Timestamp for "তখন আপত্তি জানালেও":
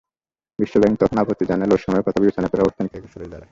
0.99-1.77